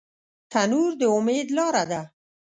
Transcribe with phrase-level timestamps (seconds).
[0.51, 2.01] تنور د امید لاره ده